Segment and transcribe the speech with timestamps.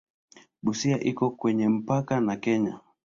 [0.63, 2.79] Busia iko kwenye mpaka na Kenya.